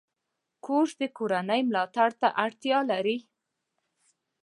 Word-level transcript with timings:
کورس 0.65 0.91
د 1.01 1.03
کورنۍ 1.17 1.61
ملاتړ 1.69 2.09
ته 2.21 2.27
اړتیا 2.45 2.79
لري. 2.91 3.17